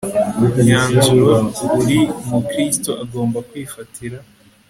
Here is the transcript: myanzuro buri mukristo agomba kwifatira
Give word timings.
myanzuro 0.63 1.33
buri 1.73 1.99
mukristo 2.29 2.91
agomba 3.03 3.37
kwifatira 3.49 4.17